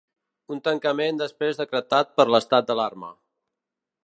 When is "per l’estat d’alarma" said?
2.21-3.13